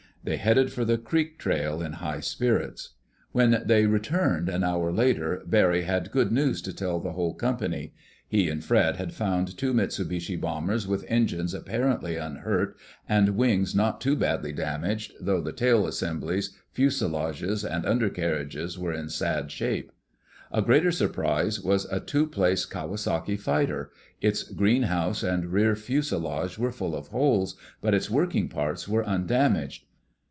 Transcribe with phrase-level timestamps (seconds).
[0.23, 2.91] They headed for the creek trail in high spirits.
[3.31, 7.95] When they returned, an hour later, Barry had good news to tell the whole company.
[8.29, 12.77] He and Fred had found two Mitsubishi bombers with engines apparently unhurt
[13.09, 19.09] and wings not too badly damaged, though the tail assemblies, fuselages and undercarriages were in
[19.09, 19.91] sad shape.
[20.51, 23.89] A greater surprise was a two place Kawasaki fighter.
[24.21, 29.85] Its greenhouse and rear fuselage were full of holes, but its working parts were undamaged.